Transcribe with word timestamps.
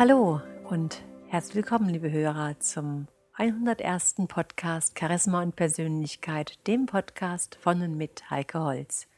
Hallo 0.00 0.40
und 0.64 1.02
herzlich 1.28 1.56
willkommen, 1.56 1.90
liebe 1.90 2.10
Hörer, 2.10 2.58
zum 2.58 3.06
101. 3.34 4.14
Podcast 4.28 4.98
Charisma 4.98 5.42
und 5.42 5.56
Persönlichkeit, 5.56 6.58
dem 6.66 6.86
Podcast 6.86 7.58
von 7.60 7.82
und 7.82 7.98
mit 7.98 8.30
Heike 8.30 8.60
Holz. 8.60 9.08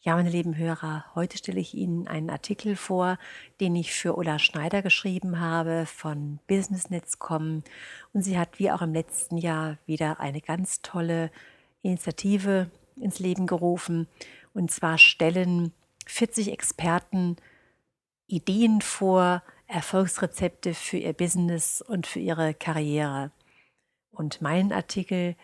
Ja, 0.00 0.14
meine 0.14 0.30
lieben 0.30 0.56
Hörer, 0.56 1.04
heute 1.16 1.36
stelle 1.36 1.58
ich 1.58 1.74
Ihnen 1.74 2.06
einen 2.06 2.30
Artikel 2.30 2.76
vor, 2.76 3.18
den 3.60 3.74
ich 3.74 3.92
für 3.92 4.16
Ulla 4.16 4.38
Schneider 4.38 4.82
geschrieben 4.82 5.40
habe 5.40 5.84
von 5.84 6.38
Businessnetz.com 6.46 7.64
und 8.12 8.22
sie 8.22 8.38
hat 8.38 8.60
wie 8.60 8.70
auch 8.70 8.82
im 8.82 8.94
letzten 8.94 9.36
Jahr 9.36 9.78
wieder 9.84 10.20
eine 10.20 10.40
ganz 10.40 10.80
tolle 10.80 11.32
Initiative 11.82 12.70
ins 12.94 13.18
Leben 13.18 13.48
gerufen 13.48 14.06
und 14.54 14.70
zwar 14.70 14.96
stellen 14.96 15.72
40 16.06 16.52
Experten 16.52 17.34
Ideen 18.28 18.80
vor, 18.80 19.42
Erfolgsrezepte 19.68 20.74
für 20.74 20.96
ihr 20.96 21.12
Business 21.12 21.80
und 21.80 22.06
für 22.06 22.18
ihre 22.18 22.54
Karriere. 22.54 23.30
Und 24.10 24.42
meinen 24.42 24.72
Artikel 24.72 25.36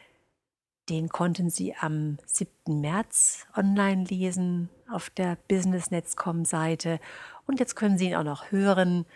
den 0.90 1.08
konnten 1.08 1.48
Sie 1.48 1.74
am 1.74 2.18
7. 2.26 2.80
März 2.80 3.46
online 3.56 4.04
lesen 4.04 4.68
auf 4.90 5.08
der 5.08 5.36
businessnetz.com-Seite. 5.48 7.00
Und 7.46 7.58
jetzt 7.58 7.74
können 7.74 7.96
Sie 7.96 8.08
ihn 8.08 8.16
auch 8.16 8.24
noch 8.24 8.50
hören, 8.50 9.06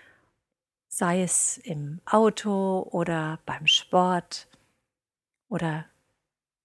sei 0.89 1.23
es 1.23 1.59
im 1.59 2.01
Auto 2.07 2.89
oder 2.91 3.39
beim 3.45 3.67
Sport 3.67 4.49
oder 5.49 5.85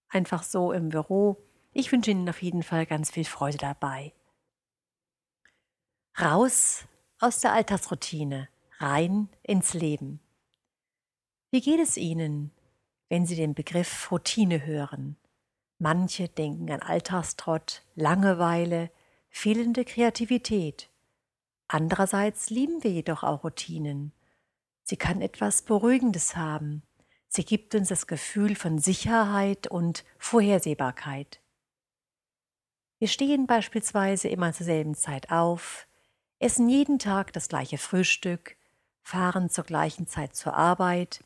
einfach 0.07 0.43
so 0.43 0.71
im 0.71 0.89
Büro. 0.89 1.37
Ich 1.73 1.91
wünsche 1.91 2.11
Ihnen 2.11 2.29
auf 2.29 2.41
jeden 2.41 2.63
Fall 2.63 2.85
ganz 2.85 3.11
viel 3.11 3.25
Freude 3.25 3.57
dabei. 3.57 4.13
Raus 6.17 6.85
aus 7.23 7.39
der 7.39 7.53
Alltagsroutine, 7.53 8.49
rein 8.79 9.29
ins 9.41 9.73
Leben. 9.73 10.19
Wie 11.51 11.61
geht 11.61 11.79
es 11.79 11.97
Ihnen 11.97 12.51
wenn 13.13 13.27
sie 13.27 13.35
den 13.35 13.53
Begriff 13.53 14.11
Routine 14.11 14.65
hören. 14.65 15.17
Manche 15.77 16.29
denken 16.29 16.71
an 16.71 16.81
Alltagstrott, 16.81 17.83
Langeweile, 17.93 18.89
fehlende 19.29 19.85
Kreativität. 19.85 20.89
Andererseits 21.67 22.49
lieben 22.49 22.83
wir 22.83 22.89
jedoch 22.89 23.21
auch 23.21 23.43
Routinen. 23.43 24.13
Sie 24.81 24.97
kann 24.97 25.21
etwas 25.21 25.61
Beruhigendes 25.61 26.35
haben. 26.35 26.81
Sie 27.27 27.45
gibt 27.45 27.75
uns 27.75 27.89
das 27.89 28.07
Gefühl 28.07 28.55
von 28.55 28.79
Sicherheit 28.79 29.67
und 29.67 30.05
Vorhersehbarkeit. 30.17 31.39
Wir 32.97 33.07
stehen 33.07 33.45
beispielsweise 33.45 34.27
immer 34.27 34.53
zur 34.53 34.65
selben 34.65 34.95
Zeit 34.95 35.29
auf, 35.29 35.85
essen 36.43 36.69
jeden 36.69 36.99
Tag 36.99 37.33
das 37.33 37.47
gleiche 37.47 37.77
Frühstück, 37.77 38.57
fahren 39.01 39.49
zur 39.49 39.63
gleichen 39.63 40.07
Zeit 40.07 40.35
zur 40.35 40.53
Arbeit 40.53 41.23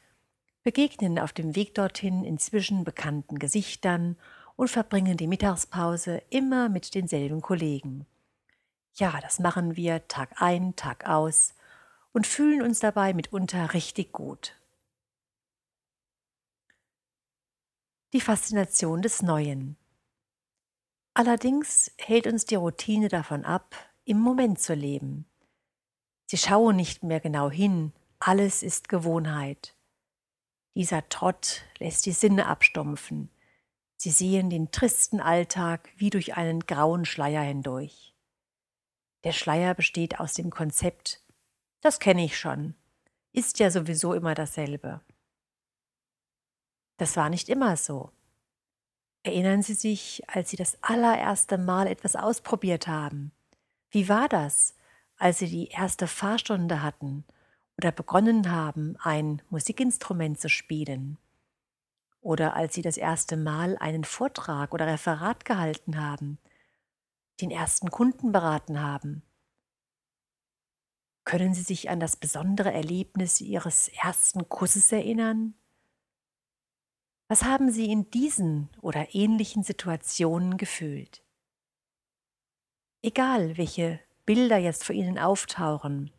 begegnen 0.68 1.18
auf 1.18 1.32
dem 1.32 1.56
Weg 1.56 1.76
dorthin 1.76 2.26
inzwischen 2.26 2.84
bekannten 2.84 3.40
Gesichtern 3.40 4.18
und 4.58 4.70
verbringen 4.70 5.16
die 5.16 5.26
Mittagspause 5.26 6.22
immer 6.30 6.68
mit 6.68 6.94
denselben 6.94 7.42
Kollegen. 7.42 8.06
Ja, 8.96 9.18
das 9.22 9.40
machen 9.40 9.78
wir 9.78 10.10
Tag 10.10 10.42
ein, 10.42 10.76
Tag 10.76 11.08
aus 11.08 11.56
und 12.12 12.28
fühlen 12.28 12.62
uns 12.62 12.82
dabei 12.82 13.14
mitunter 13.14 13.74
richtig 13.74 14.12
gut. 14.12 14.60
Die 18.12 18.20
Faszination 18.20 19.02
des 19.02 19.22
Neuen. 19.22 19.78
Allerdings 21.14 21.94
hält 21.98 22.28
uns 22.28 22.44
die 22.44 22.56
Routine 22.56 23.08
davon 23.08 23.46
ab, 23.46 23.74
im 24.08 24.20
Moment 24.20 24.60
zu 24.60 24.74
leben. 24.74 25.26
Sie 26.28 26.38
schauen 26.38 26.78
nicht 26.78 27.04
mehr 27.04 27.20
genau 27.20 27.52
hin, 27.52 27.92
alles 28.20 28.64
ist 28.64 28.88
Gewohnheit. 28.88 29.76
Dieser 30.76 31.08
Trott 31.10 31.64
lässt 31.78 32.06
die 32.06 32.14
Sinne 32.14 32.48
abstumpfen. 32.48 33.30
Sie 33.98 34.12
sehen 34.12 34.50
den 34.50 34.72
tristen 34.72 35.20
Alltag 35.20 35.90
wie 35.98 36.10
durch 36.10 36.38
einen 36.38 36.62
grauen 36.62 37.04
Schleier 37.04 37.42
hindurch. 37.42 38.16
Der 39.26 39.34
Schleier 39.34 39.74
besteht 39.74 40.20
aus 40.20 40.34
dem 40.34 40.52
Konzept, 40.52 41.22
das 41.82 42.00
kenne 42.00 42.24
ich 42.24 42.38
schon, 42.40 42.76
ist 43.34 43.60
ja 43.60 43.72
sowieso 43.72 44.14
immer 44.14 44.36
dasselbe. 44.36 45.02
Das 46.96 47.18
war 47.18 47.30
nicht 47.30 47.50
immer 47.50 47.76
so. 47.76 48.12
Erinnern 49.24 49.64
Sie 49.64 49.74
sich, 49.74 50.24
als 50.30 50.50
Sie 50.50 50.56
das 50.56 50.82
allererste 50.82 51.58
Mal 51.58 51.88
etwas 51.88 52.16
ausprobiert 52.16 52.88
haben? 52.88 53.34
Wie 53.90 54.10
war 54.10 54.28
das, 54.30 54.76
als 55.18 55.40
Sie 55.40 55.50
die 55.50 55.68
erste 55.68 56.08
Fahrstunde 56.08 56.82
hatten 56.82 57.26
oder 57.78 57.92
begonnen 57.92 58.52
haben, 58.52 58.98
ein 59.00 59.42
Musikinstrument 59.50 60.40
zu 60.40 60.50
spielen 60.50 61.18
oder 62.28 62.56
als 62.56 62.76
sie 62.76 62.82
das 62.82 62.98
erste 62.98 63.38
Mal 63.38 63.78
einen 63.78 64.04
Vortrag 64.04 64.74
oder 64.74 64.86
Referat 64.86 65.46
gehalten 65.46 65.98
haben, 65.98 66.40
den 67.40 67.52
ersten 67.52 67.90
Kunden 67.90 68.34
beraten 68.34 68.82
haben. 68.82 69.24
Können 71.24 71.54
Sie 71.54 71.62
sich 71.62 71.90
an 71.90 72.02
das 72.02 72.18
besondere 72.18 72.74
Erlebnis 72.74 73.40
Ihres 73.40 73.90
ersten 73.90 74.50
Kusses 74.50 74.92
erinnern? 74.92 75.56
Was 77.30 77.44
haben 77.44 77.72
Sie 77.72 77.92
in 77.92 78.10
diesen 78.12 78.70
oder 78.82 79.14
ähnlichen 79.16 79.64
Situationen 79.64 80.58
gefühlt? 80.58 81.24
Egal, 83.04 83.58
welche 83.58 84.00
Bilder 84.26 84.58
jetzt 84.58 84.84
vor 84.84 84.96
Ihnen 84.96 85.20
auftauchen, 85.20 86.12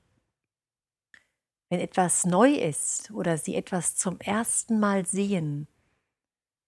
wenn 1.68 1.80
etwas 1.80 2.24
neu 2.24 2.52
ist 2.52 3.10
oder 3.10 3.36
Sie 3.36 3.56
etwas 3.56 3.96
zum 3.96 4.20
ersten 4.20 4.80
Mal 4.80 5.04
sehen, 5.04 5.68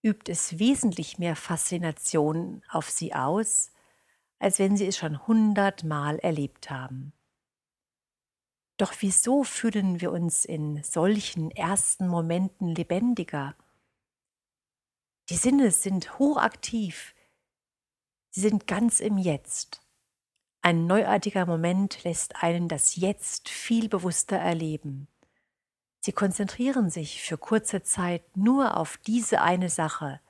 übt 0.03 0.31
es 0.31 0.59
wesentlich 0.59 1.19
mehr 1.19 1.37
Faszination 1.37 2.63
auf 2.69 2.91
Sie 2.91 3.15
aus, 3.15 3.73
als 4.39 4.59
wenn 4.59 4.77
Sie 4.77 4.87
es 4.87 4.97
schon 4.97 5.27
hundertmal 5.27 6.19
erlebt 6.19 6.71
haben. 6.71 7.13
Doch 8.79 8.95
wieso 9.01 9.45
fühlen 9.45 10.01
wir 10.01 10.11
uns 10.11 10.45
in 10.45 10.83
solchen 10.83 11.51
ersten 11.51 12.09
Momenten 12.09 12.75
lebendiger? 12.75 13.55
Die 15.29 15.37
Sinne 15.37 15.71
sind 15.71 16.19
hochaktiv, 16.19 17.15
sie 18.31 18.41
sind 18.41 18.67
ganz 18.67 19.01
im 19.01 19.19
Jetzt. 19.19 19.80
Ein 20.63 20.87
neuartiger 20.87 21.47
Moment 21.47 22.05
lässt 22.05 22.43
einen 22.43 22.69
das 22.69 22.97
Jetzt 22.97 23.49
viel 23.49 23.89
bewusster 23.89 24.37
erleben. 24.37 25.09
Sie 26.01 26.13
konzentrieren 26.13 26.91
sich 26.91 27.23
für 27.23 27.39
kurze 27.39 27.83
Zeit 27.83 28.37
nur 28.37 28.77
auf 28.77 28.99
diese 28.99 29.41
eine 29.41 29.71
Sache 29.71 30.21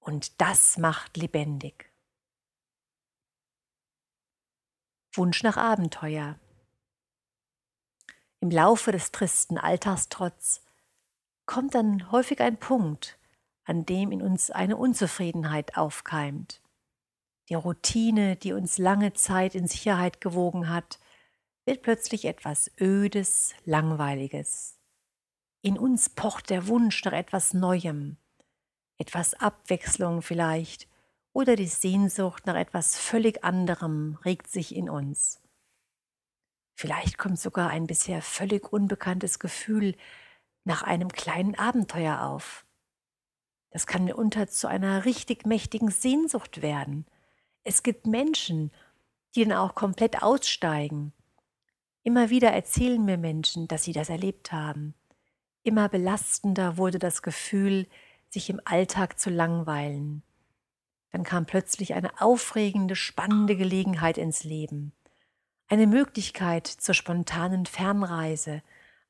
und 0.00 0.40
das 0.40 0.78
macht 0.78 1.16
lebendig. 1.16 1.90
Wunsch 5.12 5.42
nach 5.42 5.56
Abenteuer. 5.56 6.38
Im 8.40 8.50
Laufe 8.50 8.92
des 8.92 9.10
tristen 9.10 9.58
Alltagstrotz 9.58 10.62
kommt 11.44 11.74
dann 11.74 12.10
häufig 12.12 12.40
ein 12.40 12.58
Punkt, 12.58 13.18
an 13.64 13.84
dem 13.84 14.12
in 14.12 14.22
uns 14.22 14.50
eine 14.50 14.76
Unzufriedenheit 14.76 15.76
aufkeimt. 15.76 16.60
Die 17.48 17.54
Routine, 17.54 18.36
die 18.36 18.52
uns 18.52 18.76
lange 18.76 19.14
Zeit 19.14 19.54
in 19.54 19.66
Sicherheit 19.66 20.20
gewogen 20.20 20.68
hat, 20.68 21.00
wird 21.64 21.82
plötzlich 21.82 22.26
etwas 22.26 22.70
Ödes, 22.78 23.54
Langweiliges. 23.64 24.78
In 25.62 25.78
uns 25.78 26.10
pocht 26.10 26.50
der 26.50 26.66
Wunsch 26.68 27.02
nach 27.04 27.12
etwas 27.12 27.54
Neuem, 27.54 28.18
etwas 28.98 29.34
Abwechslung 29.34 30.20
vielleicht, 30.20 30.88
oder 31.32 31.56
die 31.56 31.66
Sehnsucht 31.66 32.46
nach 32.46 32.54
etwas 32.54 32.98
völlig 32.98 33.44
anderem 33.44 34.18
regt 34.24 34.48
sich 34.48 34.74
in 34.74 34.90
uns. 34.90 35.40
Vielleicht 36.74 37.16
kommt 37.16 37.38
sogar 37.38 37.70
ein 37.70 37.86
bisher 37.86 38.22
völlig 38.22 38.72
unbekanntes 38.72 39.38
Gefühl 39.38 39.96
nach 40.64 40.82
einem 40.82 41.08
kleinen 41.08 41.54
Abenteuer 41.54 42.22
auf. 42.22 42.66
Das 43.70 43.86
kann 43.86 44.04
mitunter 44.04 44.48
zu 44.48 44.68
einer 44.68 45.04
richtig 45.06 45.46
mächtigen 45.46 45.90
Sehnsucht 45.90 46.60
werden– 46.60 47.06
es 47.68 47.82
gibt 47.82 48.06
Menschen, 48.06 48.70
die 49.34 49.44
dann 49.44 49.56
auch 49.56 49.74
komplett 49.74 50.22
aussteigen. 50.22 51.12
Immer 52.02 52.30
wieder 52.30 52.50
erzählen 52.50 53.04
mir 53.04 53.18
Menschen, 53.18 53.68
dass 53.68 53.84
sie 53.84 53.92
das 53.92 54.08
erlebt 54.08 54.52
haben. 54.52 54.94
Immer 55.64 55.90
belastender 55.90 56.78
wurde 56.78 56.98
das 56.98 57.20
Gefühl, 57.20 57.86
sich 58.30 58.48
im 58.48 58.58
Alltag 58.64 59.18
zu 59.18 59.28
langweilen. 59.28 60.22
Dann 61.12 61.24
kam 61.24 61.44
plötzlich 61.44 61.92
eine 61.92 62.22
aufregende, 62.22 62.96
spannende 62.96 63.54
Gelegenheit 63.54 64.16
ins 64.16 64.44
Leben. 64.44 64.92
Eine 65.68 65.86
Möglichkeit 65.86 66.66
zur 66.66 66.94
spontanen 66.94 67.66
Fernreise, 67.66 68.62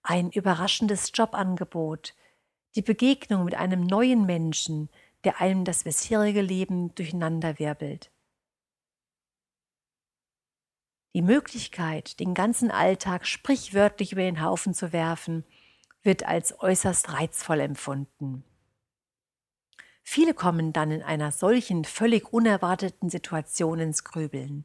ein 0.02 0.32
überraschendes 0.32 1.12
Jobangebot, 1.14 2.16
die 2.74 2.82
Begegnung 2.82 3.44
mit 3.44 3.54
einem 3.54 3.86
neuen 3.86 4.26
Menschen, 4.26 4.88
der 5.22 5.40
einem 5.40 5.64
das 5.64 5.84
bisherige 5.84 6.42
Leben 6.42 6.92
durcheinanderwirbelt. 6.96 8.10
Die 11.14 11.22
Möglichkeit, 11.22 12.20
den 12.20 12.34
ganzen 12.34 12.70
Alltag 12.70 13.26
sprichwörtlich 13.26 14.12
über 14.12 14.22
den 14.22 14.42
Haufen 14.42 14.74
zu 14.74 14.92
werfen, 14.92 15.44
wird 16.02 16.24
als 16.24 16.60
äußerst 16.60 17.12
reizvoll 17.12 17.60
empfunden. 17.60 18.44
Viele 20.02 20.32
kommen 20.32 20.72
dann 20.72 20.90
in 20.90 21.02
einer 21.02 21.32
solchen 21.32 21.84
völlig 21.84 22.32
unerwarteten 22.32 23.10
Situation 23.10 23.78
ins 23.78 24.04
Grübeln. 24.04 24.64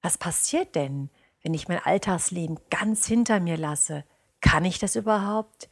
Was 0.00 0.18
passiert 0.18 0.74
denn, 0.74 1.10
wenn 1.42 1.54
ich 1.54 1.68
mein 1.68 1.78
Alltagsleben 1.78 2.58
ganz 2.68 3.06
hinter 3.06 3.38
mir 3.38 3.56
lasse? 3.56 4.04
Kann 4.40 4.64
ich 4.64 4.80
das 4.80 4.96
überhaupt? 4.96 5.68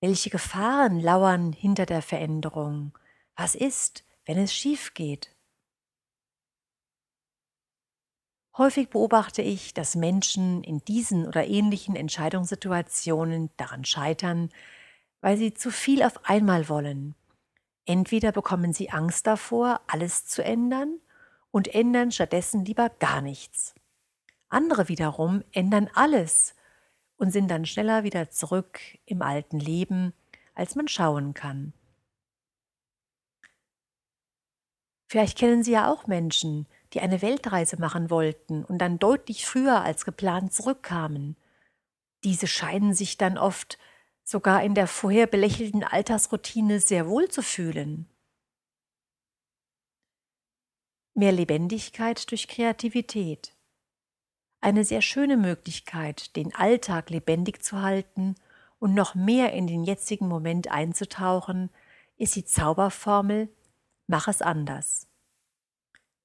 Welche 0.00 0.30
Gefahren 0.30 1.00
lauern 1.00 1.52
hinter 1.52 1.84
der 1.84 2.00
Veränderung? 2.00 2.96
Was 3.36 3.54
ist, 3.54 4.04
wenn 4.24 4.38
es 4.38 4.54
schief 4.54 4.94
geht? 4.94 5.35
Häufig 8.58 8.88
beobachte 8.88 9.42
ich, 9.42 9.74
dass 9.74 9.96
Menschen 9.96 10.64
in 10.64 10.78
diesen 10.78 11.26
oder 11.26 11.46
ähnlichen 11.46 11.94
Entscheidungssituationen 11.94 13.50
daran 13.58 13.84
scheitern, 13.84 14.48
weil 15.20 15.36
sie 15.36 15.52
zu 15.52 15.70
viel 15.70 16.02
auf 16.02 16.24
einmal 16.24 16.70
wollen. 16.70 17.14
Entweder 17.84 18.32
bekommen 18.32 18.72
sie 18.72 18.90
Angst 18.90 19.26
davor, 19.26 19.82
alles 19.86 20.26
zu 20.26 20.42
ändern 20.42 20.98
und 21.50 21.68
ändern 21.68 22.10
stattdessen 22.10 22.64
lieber 22.64 22.88
gar 22.88 23.20
nichts. 23.20 23.74
Andere 24.48 24.88
wiederum 24.88 25.44
ändern 25.52 25.90
alles 25.94 26.54
und 27.18 27.32
sind 27.32 27.50
dann 27.50 27.66
schneller 27.66 28.04
wieder 28.04 28.30
zurück 28.30 28.80
im 29.04 29.20
alten 29.20 29.58
Leben, 29.58 30.14
als 30.54 30.74
man 30.76 30.88
schauen 30.88 31.34
kann. 31.34 31.74
Vielleicht 35.08 35.36
kennen 35.36 35.62
Sie 35.62 35.72
ja 35.72 35.92
auch 35.92 36.06
Menschen, 36.06 36.66
die 36.96 37.02
eine 37.02 37.20
Weltreise 37.20 37.78
machen 37.78 38.08
wollten 38.08 38.64
und 38.64 38.78
dann 38.78 38.98
deutlich 38.98 39.44
früher 39.44 39.82
als 39.82 40.06
geplant 40.06 40.54
zurückkamen. 40.54 41.36
Diese 42.24 42.46
scheinen 42.46 42.94
sich 42.94 43.18
dann 43.18 43.36
oft 43.36 43.76
sogar 44.24 44.62
in 44.62 44.74
der 44.74 44.86
vorher 44.86 45.26
belächelten 45.26 45.84
Alltagsroutine 45.84 46.80
sehr 46.80 47.06
wohl 47.06 47.28
zu 47.28 47.42
fühlen. 47.42 48.08
Mehr 51.12 51.32
Lebendigkeit 51.32 52.30
durch 52.30 52.48
Kreativität. 52.48 53.54
Eine 54.62 54.82
sehr 54.82 55.02
schöne 55.02 55.36
Möglichkeit, 55.36 56.34
den 56.34 56.54
Alltag 56.54 57.10
lebendig 57.10 57.62
zu 57.62 57.82
halten 57.82 58.36
und 58.78 58.94
noch 58.94 59.14
mehr 59.14 59.52
in 59.52 59.66
den 59.66 59.84
jetzigen 59.84 60.28
Moment 60.28 60.70
einzutauchen, 60.70 61.68
ist 62.16 62.36
die 62.36 62.46
Zauberformel 62.46 63.50
Mach 64.06 64.28
es 64.28 64.40
anders. 64.40 65.05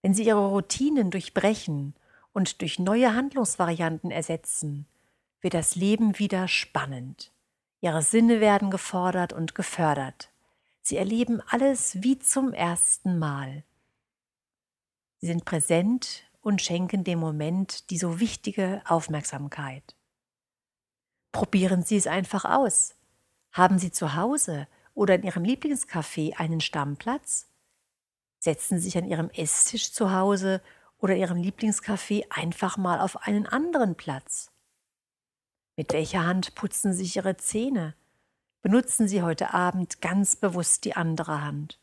Wenn 0.02 0.14
Sie 0.14 0.24
Ihre 0.24 0.48
Routinen 0.48 1.12
durchbrechen 1.12 1.96
und 2.34 2.62
durch 2.62 2.80
neue 2.80 3.14
Handlungsvarianten 3.14 4.12
ersetzen, 4.12 4.88
wird 5.42 5.54
das 5.54 5.76
Leben 5.76 6.18
wieder 6.18 6.48
spannend. 6.48 7.32
Ihre 7.82 8.02
Sinne 8.02 8.40
werden 8.40 8.70
gefordert 8.70 9.34
und 9.34 9.56
gefördert. 9.56 10.30
Sie 10.82 10.98
erleben 10.98 11.42
alles 11.48 12.02
wie 12.02 12.18
zum 12.20 12.54
ersten 12.54 13.20
Mal. 13.20 13.64
Sie 15.18 15.28
sind 15.28 15.46
präsent 15.46 16.24
und 16.42 16.62
schenken 16.62 17.04
dem 17.04 17.20
Moment 17.20 17.90
die 17.92 17.98
so 17.98 18.20
wichtige 18.20 18.82
Aufmerksamkeit. 18.86 19.96
Probieren 21.32 21.84
Sie 21.84 21.96
es 21.96 22.08
einfach 22.08 22.46
aus. 22.46 22.96
Haben 23.52 23.78
Sie 23.78 23.92
zu 23.92 24.16
Hause 24.16 24.68
oder 24.94 25.16
in 25.16 25.24
Ihrem 25.24 25.44
Lieblingscafé 25.44 26.36
einen 26.38 26.62
Stammplatz? 26.62 27.51
Setzen 28.42 28.80
sich 28.80 28.98
an 28.98 29.06
ihrem 29.06 29.30
Esstisch 29.30 29.94
zu 29.94 30.12
Hause 30.12 30.62
oder 30.98 31.16
ihrem 31.16 31.38
Lieblingscafé 31.38 32.26
einfach 32.30 32.76
mal 32.76 33.00
auf 33.00 33.28
einen 33.28 33.46
anderen 33.46 33.96
Platz. 33.96 34.52
Mit 35.78 35.94
welcher 35.94 36.26
Hand 36.26 36.56
putzen 36.56 36.94
sich 36.94 37.16
Ihre 37.16 37.38
Zähne? 37.38 37.96
Benutzen 38.62 39.08
Sie 39.08 39.22
heute 39.22 39.54
Abend 39.54 40.02
ganz 40.02 40.36
bewusst 40.36 40.86
die 40.86 40.96
andere 40.96 41.44
Hand. 41.44 41.80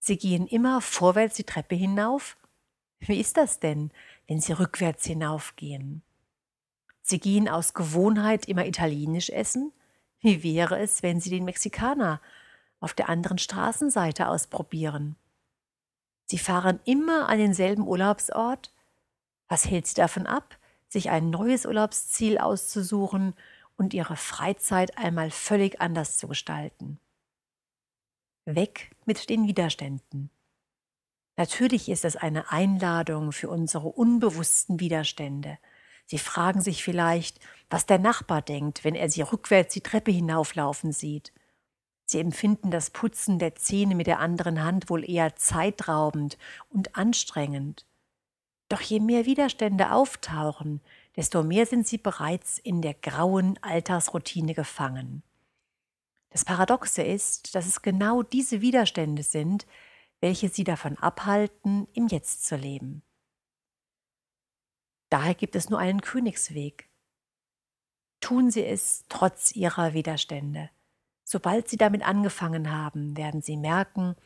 Sie 0.00 0.16
gehen 0.16 0.46
immer 0.46 0.80
vorwärts 0.80 1.36
die 1.36 1.44
Treppe 1.44 1.74
hinauf? 1.74 2.36
Wie 2.98 3.20
ist 3.20 3.36
das 3.36 3.60
denn, 3.60 3.90
wenn 4.26 4.40
Sie 4.40 4.52
rückwärts 4.52 5.04
hinaufgehen? 5.04 6.02
Sie 7.02 7.20
gehen 7.20 7.48
aus 7.48 7.74
Gewohnheit 7.74 8.46
immer 8.46 8.66
italienisch 8.66 9.30
essen? 9.30 9.72
Wie 10.20 10.42
wäre 10.42 10.78
es, 10.78 11.02
wenn 11.02 11.20
Sie 11.20 11.30
den 11.30 11.44
Mexikaner 11.44 12.20
auf 12.80 12.94
der 12.94 13.08
anderen 13.08 13.38
Straßenseite 13.38 14.28
ausprobieren. 14.28 15.16
Sie 16.26 16.38
fahren 16.38 16.80
immer 16.84 17.28
an 17.28 17.38
denselben 17.38 17.86
Urlaubsort. 17.86 18.72
Was 19.48 19.64
hält 19.66 19.86
Sie 19.86 19.94
davon 19.94 20.26
ab, 20.26 20.58
sich 20.88 21.10
ein 21.10 21.30
neues 21.30 21.66
Urlaubsziel 21.66 22.38
auszusuchen 22.38 23.34
und 23.76 23.94
Ihre 23.94 24.16
Freizeit 24.16 24.98
einmal 24.98 25.30
völlig 25.30 25.80
anders 25.80 26.18
zu 26.18 26.28
gestalten? 26.28 26.98
Weg 28.44 28.90
mit 29.04 29.28
den 29.30 29.46
Widerständen. 29.46 30.30
Natürlich 31.36 31.88
ist 31.88 32.04
es 32.04 32.16
eine 32.16 32.50
Einladung 32.50 33.32
für 33.32 33.48
unsere 33.48 33.88
unbewussten 33.88 34.80
Widerstände. 34.80 35.58
Sie 36.04 36.18
fragen 36.18 36.60
sich 36.60 36.82
vielleicht, 36.82 37.38
was 37.70 37.86
der 37.86 37.98
Nachbar 37.98 38.42
denkt, 38.42 38.82
wenn 38.82 38.94
er 38.94 39.08
Sie 39.08 39.22
rückwärts 39.22 39.74
die 39.74 39.82
Treppe 39.82 40.10
hinauflaufen 40.10 40.90
sieht. 40.90 41.32
Sie 42.10 42.20
empfinden 42.20 42.70
das 42.70 42.88
Putzen 42.88 43.38
der 43.38 43.54
Zähne 43.54 43.94
mit 43.94 44.06
der 44.06 44.18
anderen 44.18 44.64
Hand 44.64 44.88
wohl 44.88 45.08
eher 45.08 45.36
zeitraubend 45.36 46.38
und 46.70 46.96
anstrengend. 46.96 47.84
Doch 48.70 48.80
je 48.80 48.98
mehr 48.98 49.26
Widerstände 49.26 49.92
auftauchen, 49.92 50.80
desto 51.16 51.42
mehr 51.42 51.66
sind 51.66 51.86
sie 51.86 51.98
bereits 51.98 52.58
in 52.58 52.80
der 52.80 52.94
grauen 52.94 53.58
Alltagsroutine 53.62 54.54
gefangen. 54.54 55.22
Das 56.30 56.46
Paradoxe 56.46 57.02
ist, 57.02 57.54
dass 57.54 57.66
es 57.66 57.82
genau 57.82 58.22
diese 58.22 58.62
Widerstände 58.62 59.22
sind, 59.22 59.66
welche 60.20 60.48
sie 60.48 60.64
davon 60.64 60.96
abhalten, 60.96 61.88
im 61.92 62.08
Jetzt 62.08 62.46
zu 62.46 62.56
leben. 62.56 63.02
Daher 65.10 65.34
gibt 65.34 65.56
es 65.56 65.68
nur 65.68 65.78
einen 65.78 66.00
Königsweg. 66.00 66.88
Tun 68.20 68.50
Sie 68.50 68.64
es 68.64 69.04
trotz 69.08 69.52
Ihrer 69.52 69.92
Widerstände. 69.92 70.70
Sobald 71.30 71.68
Sie 71.68 71.76
damit 71.76 72.06
angefangen 72.06 72.72
haben, 72.72 73.14
werden 73.14 73.42
Sie 73.42 73.58
merken, 73.58 74.16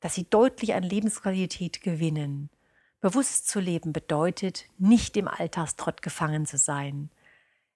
dass 0.00 0.14
Sie 0.14 0.28
deutlich 0.28 0.74
an 0.74 0.82
Lebensqualität 0.82 1.80
gewinnen. 1.80 2.50
Bewusst 3.00 3.48
zu 3.48 3.60
leben 3.60 3.94
bedeutet, 3.94 4.66
nicht 4.76 5.16
im 5.16 5.26
Alltagstrott 5.26 6.02
gefangen 6.02 6.44
zu 6.44 6.58
sein. 6.58 7.08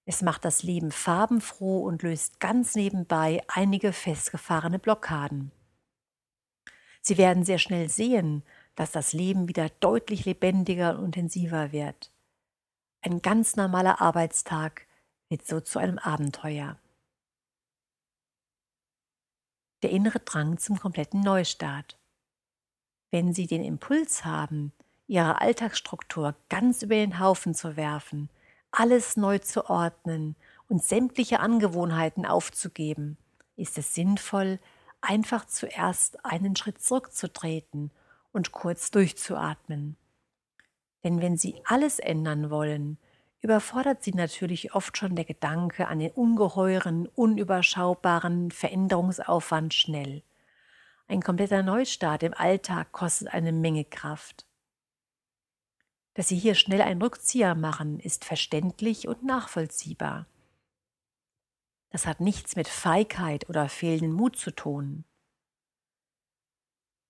Es 0.04 0.20
macht 0.20 0.44
das 0.44 0.62
Leben 0.62 0.90
farbenfroh 0.90 1.82
und 1.82 2.02
löst 2.02 2.40
ganz 2.40 2.74
nebenbei 2.74 3.42
einige 3.48 3.94
festgefahrene 3.94 4.78
Blockaden. 4.78 5.50
Sie 7.00 7.16
werden 7.16 7.42
sehr 7.42 7.58
schnell 7.58 7.88
sehen, 7.88 8.42
dass 8.74 8.92
das 8.92 9.14
Leben 9.14 9.48
wieder 9.48 9.70
deutlich 9.80 10.26
lebendiger 10.26 10.98
und 10.98 11.16
intensiver 11.16 11.72
wird. 11.72 12.12
Ein 13.00 13.22
ganz 13.22 13.56
normaler 13.56 14.02
Arbeitstag 14.02 14.86
wird 15.30 15.46
so 15.46 15.62
zu 15.62 15.78
einem 15.78 15.96
Abenteuer 15.96 16.76
der 19.84 19.90
innere 19.90 20.20
Drang 20.20 20.56
zum 20.56 20.80
kompletten 20.80 21.20
Neustart. 21.20 21.98
Wenn 23.10 23.34
Sie 23.34 23.46
den 23.46 23.62
Impuls 23.62 24.24
haben, 24.24 24.72
Ihre 25.06 25.42
Alltagsstruktur 25.42 26.34
ganz 26.48 26.80
über 26.80 26.94
den 26.94 27.20
Haufen 27.20 27.54
zu 27.54 27.76
werfen, 27.76 28.30
alles 28.70 29.18
neu 29.18 29.38
zu 29.40 29.68
ordnen 29.68 30.36
und 30.70 30.82
sämtliche 30.82 31.40
Angewohnheiten 31.40 32.24
aufzugeben, 32.24 33.18
ist 33.56 33.76
es 33.76 33.94
sinnvoll, 33.94 34.58
einfach 35.02 35.44
zuerst 35.44 36.24
einen 36.24 36.56
Schritt 36.56 36.80
zurückzutreten 36.80 37.90
und 38.32 38.52
kurz 38.52 38.90
durchzuatmen. 38.90 39.98
Denn 41.04 41.20
wenn 41.20 41.36
Sie 41.36 41.60
alles 41.66 41.98
ändern 41.98 42.48
wollen, 42.48 42.96
überfordert 43.44 44.02
sie 44.02 44.12
natürlich 44.12 44.74
oft 44.74 44.96
schon 44.96 45.16
der 45.16 45.26
Gedanke 45.26 45.86
an 45.86 45.98
den 45.98 46.12
ungeheuren, 46.12 47.06
unüberschaubaren 47.06 48.50
Veränderungsaufwand 48.50 49.74
schnell. 49.74 50.22
Ein 51.08 51.22
kompletter 51.22 51.62
Neustart 51.62 52.22
im 52.22 52.32
Alltag 52.32 52.92
kostet 52.92 53.28
eine 53.28 53.52
Menge 53.52 53.84
Kraft. 53.84 54.46
Dass 56.14 56.28
Sie 56.28 56.38
hier 56.38 56.54
schnell 56.54 56.80
einen 56.80 57.02
Rückzieher 57.02 57.54
machen, 57.54 58.00
ist 58.00 58.24
verständlich 58.24 59.08
und 59.08 59.24
nachvollziehbar. 59.24 60.26
Das 61.90 62.06
hat 62.06 62.20
nichts 62.20 62.56
mit 62.56 62.66
Feigheit 62.66 63.50
oder 63.50 63.68
fehlendem 63.68 64.14
Mut 64.14 64.38
zu 64.38 64.52
tun. 64.52 65.04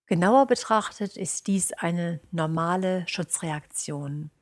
Genauer 0.06 0.46
betrachtet 0.48 1.16
ist 1.16 1.46
dies 1.46 1.72
eine 1.72 2.20
normale 2.32 3.06
Schutzreaktion. 3.06 4.32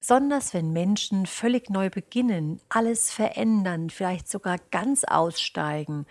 Besonders 0.00 0.54
wenn 0.54 0.72
Menschen 0.72 1.26
völlig 1.26 1.68
neu 1.68 1.90
beginnen, 1.90 2.58
alles 2.70 3.12
verändern, 3.12 3.90
vielleicht 3.90 4.28
sogar 4.30 4.56
ganz 4.70 5.04
aussteigen 5.04 6.06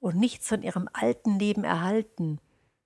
und 0.00 0.16
nichts 0.16 0.48
von 0.48 0.62
ihrem 0.62 0.88
alten 0.94 1.38
Leben 1.38 1.62
erhalten, 1.62 2.40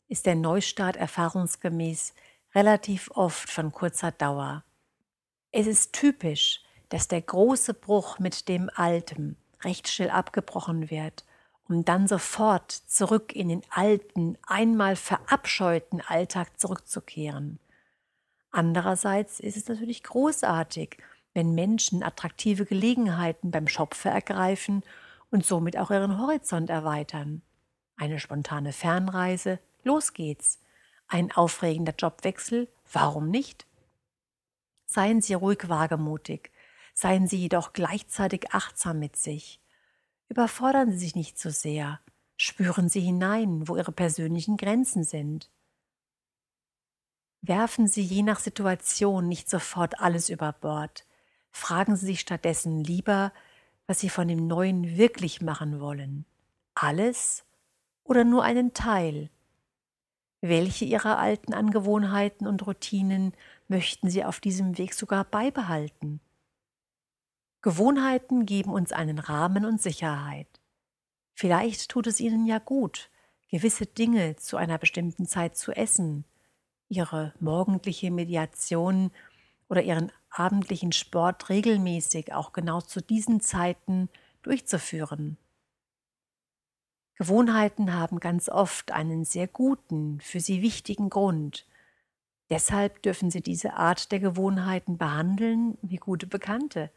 ist 0.08 0.26
der 0.26 0.34
Neustart 0.34 0.96
erfahrungsgemäß 0.96 2.12
relativ 2.54 3.08
oft 3.12 3.48
von 3.48 3.70
kurzer 3.70 4.10
Dauer. 4.10 4.64
Es 5.52 5.68
ist 5.68 5.92
typisch, 5.92 6.60
dass 6.88 7.06
der 7.06 7.22
große 7.22 7.74
Bruch 7.74 8.18
mit 8.18 8.48
dem 8.48 8.68
Alten 8.74 9.36
recht 9.62 9.86
schnell 9.88 10.10
abgebrochen 10.10 10.90
wird, 10.90 11.24
um 11.68 11.84
dann 11.84 12.08
sofort 12.08 12.72
zurück 12.72 13.34
in 13.34 13.48
den 13.48 13.62
alten, 13.70 14.36
einmal 14.46 14.96
verabscheuten 14.96 16.00
Alltag 16.00 16.58
zurückzukehren. 16.58 17.60
Andererseits 18.58 19.38
ist 19.38 19.56
es 19.56 19.68
natürlich 19.68 20.02
großartig, 20.02 20.96
wenn 21.32 21.54
Menschen 21.54 22.02
attraktive 22.02 22.66
Gelegenheiten 22.66 23.52
beim 23.52 23.68
Schopfer 23.68 24.10
ergreifen 24.10 24.82
und 25.30 25.46
somit 25.46 25.78
auch 25.78 25.92
ihren 25.92 26.18
Horizont 26.18 26.68
erweitern. 26.68 27.42
Eine 27.94 28.18
spontane 28.18 28.72
Fernreise, 28.72 29.60
los 29.84 30.12
geht's. 30.12 30.58
Ein 31.06 31.30
aufregender 31.30 31.94
Jobwechsel, 31.96 32.66
warum 32.92 33.30
nicht? 33.30 33.64
Seien 34.86 35.22
Sie 35.22 35.34
ruhig 35.34 35.68
wagemutig, 35.68 36.50
seien 36.94 37.28
Sie 37.28 37.36
jedoch 37.36 37.72
gleichzeitig 37.72 38.52
achtsam 38.52 38.98
mit 38.98 39.14
sich. 39.14 39.60
Überfordern 40.28 40.90
Sie 40.90 40.98
sich 40.98 41.14
nicht 41.14 41.38
zu 41.38 41.50
so 41.50 41.60
sehr, 41.60 42.00
spüren 42.36 42.88
Sie 42.88 43.02
hinein, 43.02 43.68
wo 43.68 43.76
Ihre 43.76 43.92
persönlichen 43.92 44.56
Grenzen 44.56 45.04
sind. 45.04 45.48
Werfen 47.48 47.86
Sie 47.86 48.02
je 48.02 48.22
nach 48.22 48.40
Situation 48.40 49.26
nicht 49.26 49.48
sofort 49.48 50.00
alles 50.00 50.28
über 50.28 50.52
Bord. 50.52 51.06
Fragen 51.50 51.96
Sie 51.96 52.04
sich 52.04 52.20
stattdessen 52.20 52.84
lieber, 52.84 53.32
was 53.86 54.00
Sie 54.00 54.10
von 54.10 54.28
dem 54.28 54.46
Neuen 54.46 54.98
wirklich 54.98 55.40
machen 55.40 55.80
wollen. 55.80 56.26
Alles 56.74 57.46
oder 58.04 58.24
nur 58.24 58.44
einen 58.44 58.74
Teil? 58.74 59.30
Welche 60.42 60.84
Ihrer 60.84 61.18
alten 61.18 61.54
Angewohnheiten 61.54 62.46
und 62.46 62.66
Routinen 62.66 63.32
möchten 63.66 64.10
Sie 64.10 64.26
auf 64.26 64.40
diesem 64.40 64.76
Weg 64.76 64.92
sogar 64.92 65.24
beibehalten? 65.24 66.20
Gewohnheiten 67.62 68.44
geben 68.44 68.72
uns 68.72 68.92
einen 68.92 69.18
Rahmen 69.18 69.64
und 69.64 69.80
Sicherheit. 69.80 70.60
Vielleicht 71.32 71.88
tut 71.88 72.08
es 72.08 72.20
Ihnen 72.20 72.44
ja 72.44 72.58
gut, 72.58 73.08
gewisse 73.50 73.86
Dinge 73.86 74.36
zu 74.36 74.58
einer 74.58 74.76
bestimmten 74.76 75.24
Zeit 75.24 75.56
zu 75.56 75.72
essen, 75.72 76.26
Ihre 76.88 77.34
morgendliche 77.40 78.10
Mediation 78.10 79.10
oder 79.68 79.82
Ihren 79.82 80.12
abendlichen 80.30 80.92
Sport 80.92 81.48
regelmäßig 81.48 82.32
auch 82.32 82.52
genau 82.52 82.80
zu 82.80 83.00
diesen 83.00 83.40
Zeiten 83.40 84.08
durchzuführen. 84.42 85.36
Gewohnheiten 87.16 87.94
haben 87.94 88.20
ganz 88.20 88.48
oft 88.48 88.92
einen 88.92 89.24
sehr 89.24 89.48
guten, 89.48 90.20
für 90.20 90.38
sie 90.38 90.62
wichtigen 90.62 91.10
Grund. 91.10 91.66
Deshalb 92.48 93.02
dürfen 93.02 93.30
Sie 93.30 93.42
diese 93.42 93.74
Art 93.74 94.12
der 94.12 94.20
Gewohnheiten 94.20 94.96
behandeln 94.96 95.76
wie 95.82 95.96
gute 95.96 96.26
Bekannte. 96.26 96.90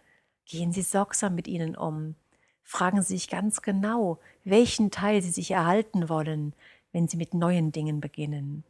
Gehen 0.45 0.71
Sie 0.71 0.83
sorgsam 0.83 1.35
mit 1.35 1.47
ihnen 1.47 1.75
um. 1.75 2.15
Fragen 2.63 3.01
Sie 3.01 3.15
sich 3.15 3.29
ganz 3.29 3.61
genau, 3.61 4.19
welchen 4.43 4.91
Teil 4.91 5.21
Sie 5.21 5.31
sich 5.31 5.51
erhalten 5.51 6.07
wollen, 6.07 6.53
wenn 6.91 7.07
Sie 7.07 7.17
mit 7.17 7.33
neuen 7.33 7.71
Dingen 7.71 7.99
beginnen. 7.99 8.63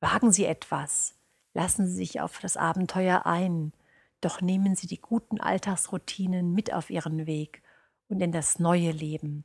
Wagen 0.00 0.32
Sie 0.32 0.44
etwas, 0.44 1.16
Lassen 1.56 1.86
Sie 1.86 1.94
sich 1.94 2.20
auf 2.20 2.38
das 2.40 2.58
Abenteuer 2.58 3.24
ein, 3.24 3.72
doch 4.20 4.42
nehmen 4.42 4.74
Sie 4.74 4.86
die 4.86 5.00
guten 5.00 5.40
Alltagsroutinen 5.40 6.52
mit 6.52 6.70
auf 6.70 6.90
Ihren 6.90 7.26
Weg 7.26 7.62
und 8.08 8.20
in 8.20 8.30
das 8.30 8.58
neue 8.58 8.90
Leben. 8.90 9.42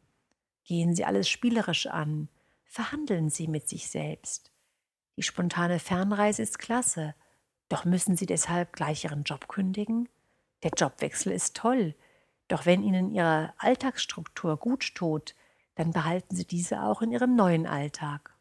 Gehen 0.66 0.94
Sie 0.94 1.06
alles 1.06 1.30
spielerisch 1.30 1.88
an, 1.88 2.28
verhandeln 2.66 3.30
Sie 3.30 3.48
mit 3.48 3.70
sich 3.70 3.90
selbst. 3.90 4.52
Die 5.16 5.24
spontane 5.24 5.80
Fernreise 5.80 6.42
ist 6.42 6.60
klasse, 6.60 7.16
doch 7.70 7.86
müssen 7.86 8.18
Sie 8.18 8.26
deshalb 8.26 8.74
gleich 8.74 9.06
Ihren 9.06 9.24
Job 9.24 9.48
kündigen? 9.48 10.10
Der 10.64 10.72
Jobwechsel 10.76 11.32
ist 11.32 11.56
toll, 11.56 11.96
doch 12.50 12.66
wenn 12.66 12.84
Ihnen 12.84 13.10
Ihre 13.10 13.54
Alltagsstruktur 13.58 14.58
gut 14.58 14.96
tut, 14.96 15.34
dann 15.76 15.92
behalten 15.92 16.36
Sie 16.36 16.46
diese 16.46 16.84
auch 16.84 17.02
in 17.02 17.14
Ihrem 17.14 17.38
neuen 17.38 17.68
Alltag. 17.68 18.36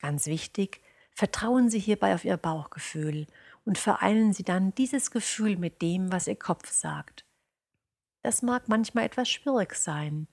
Ganz 0.00 0.26
wichtig, 0.26 0.80
Vertrauen 1.14 1.70
Sie 1.70 1.78
hierbei 1.78 2.14
auf 2.14 2.24
Ihr 2.24 2.36
Bauchgefühl 2.36 3.28
und 3.64 3.78
vereinen 3.78 4.32
Sie 4.32 4.42
dann 4.42 4.74
dieses 4.74 5.12
Gefühl 5.12 5.56
mit 5.56 5.80
dem, 5.80 6.10
was 6.10 6.26
Ihr 6.26 6.36
Kopf 6.36 6.70
sagt. 6.70 7.24
Das 8.22 8.42
mag 8.42 8.68
manchmal 8.68 9.04
etwas 9.04 9.30
schwierig 9.30 9.74
sein. 9.76 10.26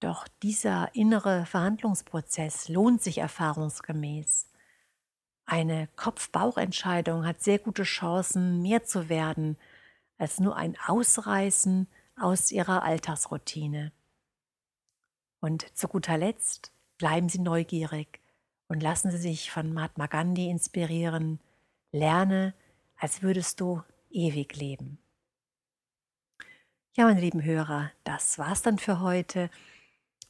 Doch 0.00 0.28
dieser 0.42 0.94
innere 0.94 1.46
Verhandlungsprozess 1.46 2.68
lohnt 2.68 3.02
sich 3.02 3.18
erfahrungsgemäß. 3.18 4.50
Eine 5.46 5.88
Kopf-Bauch-Entscheidung 5.96 7.24
hat 7.24 7.42
sehr 7.42 7.58
gute 7.58 7.84
Chancen, 7.84 8.60
mehr 8.60 8.84
zu 8.84 9.08
werden 9.08 9.56
als 10.18 10.38
nur 10.38 10.54
ein 10.56 10.76
Ausreißen 10.86 11.88
aus 12.16 12.52
ihrer 12.52 12.82
Alltagsroutine. 12.82 13.90
Und 15.40 15.76
zu 15.76 15.88
guter 15.88 16.18
Letzt 16.18 16.72
bleiben 16.98 17.28
Sie 17.28 17.40
neugierig 17.40 18.21
und 18.72 18.82
lassen 18.82 19.10
Sie 19.10 19.18
sich 19.18 19.50
von 19.50 19.74
Mahatma 19.74 20.06
Gandhi 20.06 20.48
inspirieren. 20.48 21.40
Lerne, 21.92 22.54
als 22.96 23.20
würdest 23.20 23.60
du 23.60 23.82
ewig 24.10 24.56
leben. 24.56 24.96
Ja, 26.94 27.04
meine 27.04 27.20
lieben 27.20 27.44
Hörer, 27.44 27.90
das 28.04 28.38
war's 28.38 28.62
dann 28.62 28.78
für 28.78 29.00
heute. 29.00 29.50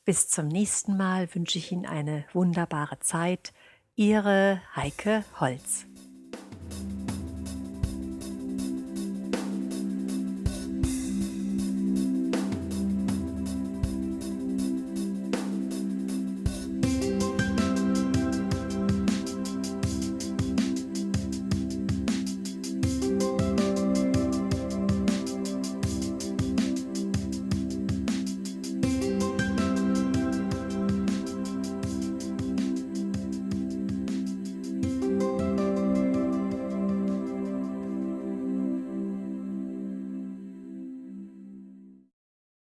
Bis 0.04 0.28
zum 0.28 0.48
nächsten 0.48 0.96
Mal 0.96 1.32
wünsche 1.36 1.56
ich 1.56 1.70
Ihnen 1.70 1.86
eine 1.86 2.24
wunderbare 2.32 2.98
Zeit. 2.98 3.52
Ihre 3.94 4.60
Heike 4.74 5.24
Holz. 5.38 5.86